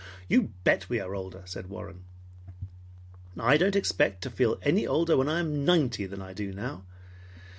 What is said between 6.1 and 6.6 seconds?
I do